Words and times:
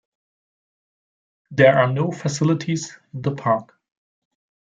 There 1.51 1.77
are 1.77 1.93
no 1.93 2.09
facilities 2.11 2.97
in 3.13 3.21
the 3.21 3.35
park. 3.35 3.77